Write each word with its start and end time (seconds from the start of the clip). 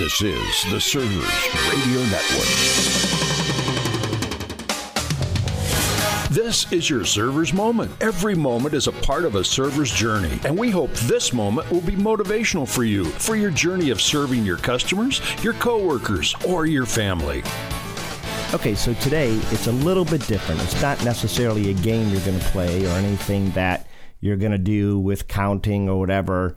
This 0.00 0.22
is 0.22 0.72
the 0.72 0.80
Servers 0.80 1.28
Radio 1.68 2.00
Network. 2.04 2.48
This 6.30 6.72
is 6.72 6.88
your 6.88 7.04
server's 7.04 7.52
moment. 7.52 7.92
Every 8.00 8.34
moment 8.34 8.72
is 8.72 8.86
a 8.86 8.92
part 8.92 9.26
of 9.26 9.34
a 9.34 9.44
server's 9.44 9.92
journey, 9.92 10.40
and 10.46 10.58
we 10.58 10.70
hope 10.70 10.90
this 11.00 11.34
moment 11.34 11.70
will 11.70 11.82
be 11.82 11.96
motivational 11.96 12.66
for 12.66 12.82
you 12.82 13.04
for 13.04 13.36
your 13.36 13.50
journey 13.50 13.90
of 13.90 14.00
serving 14.00 14.42
your 14.42 14.56
customers, 14.56 15.20
your 15.44 15.52
coworkers, 15.52 16.34
or 16.48 16.64
your 16.64 16.86
family. 16.86 17.42
Okay, 18.54 18.74
so 18.74 18.94
today 18.94 19.34
it's 19.50 19.66
a 19.66 19.72
little 19.72 20.06
bit 20.06 20.26
different. 20.26 20.62
It's 20.62 20.80
not 20.80 21.04
necessarily 21.04 21.68
a 21.68 21.74
game 21.74 22.08
you're 22.08 22.24
going 22.24 22.40
to 22.40 22.46
play 22.46 22.86
or 22.86 22.96
anything 22.96 23.50
that 23.50 23.86
you're 24.20 24.38
going 24.38 24.52
to 24.52 24.56
do 24.56 24.98
with 24.98 25.28
counting 25.28 25.90
or 25.90 25.98
whatever. 25.98 26.56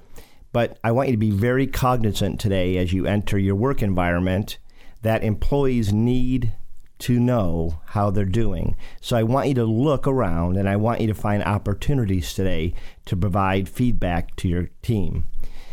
But 0.53 0.77
I 0.83 0.91
want 0.91 1.09
you 1.09 1.13
to 1.13 1.17
be 1.19 1.31
very 1.31 1.67
cognizant 1.67 2.39
today 2.39 2.77
as 2.77 2.93
you 2.93 3.05
enter 3.05 3.37
your 3.37 3.55
work 3.55 3.81
environment 3.81 4.59
that 5.01 5.23
employees 5.23 5.91
need 5.91 6.53
to 6.99 7.19
know 7.19 7.81
how 7.87 8.11
they're 8.11 8.23
doing. 8.23 8.75
So 9.01 9.17
I 9.17 9.23
want 9.23 9.49
you 9.49 9.55
to 9.55 9.65
look 9.65 10.07
around 10.07 10.55
and 10.55 10.69
I 10.69 10.77
want 10.77 11.01
you 11.01 11.07
to 11.07 11.13
find 11.13 11.43
opportunities 11.43 12.33
today 12.33 12.73
to 13.05 13.17
provide 13.17 13.67
feedback 13.67 14.35
to 14.37 14.47
your 14.47 14.69
team. 14.81 15.25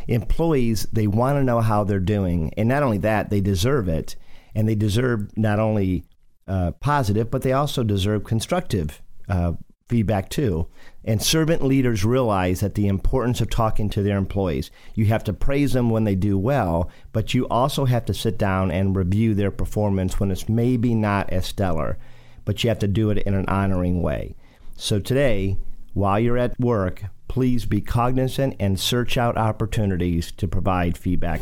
Employees, 0.09 0.89
they 0.91 1.07
want 1.07 1.37
to 1.37 1.45
know 1.45 1.61
how 1.61 1.85
they're 1.85 2.01
doing. 2.01 2.53
And 2.57 2.69
not 2.69 2.83
only 2.83 2.99
that, 2.99 3.31
they 3.31 3.41
deserve 3.41 3.87
it. 3.87 4.17
And 4.57 4.69
they 4.69 4.75
deserve 4.75 5.37
not 5.37 5.61
only 5.61 6.05
uh, 6.49 6.73
positive, 6.73 7.31
but 7.31 7.43
they 7.43 7.53
also 7.53 7.85
deserve 7.85 8.25
constructive 8.25 9.01
uh, 9.29 9.53
feedback 9.91 10.31
too. 10.31 10.69
And 11.05 11.21
servant 11.21 11.63
leaders 11.63 12.05
realize 12.05 12.61
that 12.61 12.77
the 12.77 12.87
importance 12.87 13.41
of 13.41 13.51
talking 13.51 13.91
to 13.91 14.03
their 14.03 14.17
employees. 14.17 14.71
You 14.95 15.07
have 15.07 15.25
to 15.25 15.33
praise 15.33 15.73
them 15.73 15.91
when 15.91 16.05
they 16.05 16.15
do 16.15 16.39
well, 16.39 16.91
but 17.13 17.35
you 17.35 17.49
also 17.49 17.85
have 17.87 18.05
to 18.07 18.15
sit 18.15 18.39
down 18.39 18.71
and 18.71 18.97
review 18.97 19.35
their 19.35 19.51
performance 19.51 20.21
when 20.21 20.31
it's 20.31 20.49
maybe 20.49 20.95
not 20.95 21.29
as 21.31 21.47
stellar, 21.47 21.99
but 22.45 22.63
you 22.63 22.69
have 22.69 22.79
to 22.79 22.89
do 22.89 23.11
it 23.11 23.19
in 23.19 23.35
an 23.35 23.47
honoring 23.47 24.01
way. 24.01 24.37
So 24.77 25.01
today, 25.01 25.59
while 25.93 26.21
you're 26.21 26.39
at 26.39 26.59
work, 26.61 27.03
please 27.29 27.67
be 27.67 27.81
cognizant 27.81 28.57
and 28.61 28.79
search 28.79 29.17
out 29.19 29.37
opportunities 29.37 30.31
to 30.33 30.47
provide 30.47 30.97
feedback. 30.97 31.41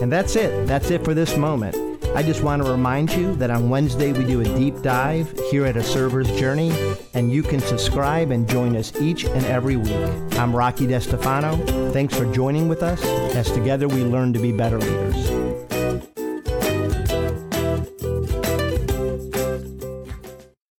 And 0.00 0.12
that's 0.12 0.36
it. 0.36 0.66
That's 0.66 0.90
it 0.90 1.04
for 1.04 1.14
this 1.14 1.36
moment. 1.36 1.91
I 2.14 2.22
just 2.22 2.42
want 2.42 2.62
to 2.62 2.70
remind 2.70 3.10
you 3.14 3.34
that 3.36 3.50
on 3.50 3.70
Wednesday 3.70 4.12
we 4.12 4.24
do 4.24 4.42
a 4.42 4.44
deep 4.44 4.82
dive 4.82 5.32
here 5.50 5.64
at 5.64 5.78
A 5.78 5.82
Server's 5.82 6.30
Journey, 6.32 6.70
and 7.14 7.32
you 7.32 7.42
can 7.42 7.58
subscribe 7.58 8.30
and 8.30 8.46
join 8.46 8.76
us 8.76 8.94
each 9.00 9.24
and 9.24 9.46
every 9.46 9.76
week. 9.76 9.96
I'm 10.38 10.54
Rocky 10.54 10.86
DeStefano. 10.86 11.90
Thanks 11.94 12.14
for 12.14 12.30
joining 12.30 12.68
with 12.68 12.82
us 12.82 13.02
as 13.34 13.50
together 13.50 13.88
we 13.88 14.04
learn 14.04 14.34
to 14.34 14.38
be 14.38 14.52
better 14.52 14.78
leaders. 14.78 15.51